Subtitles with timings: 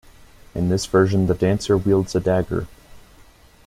[0.55, 2.65] In this version, the dancer wields a dagger.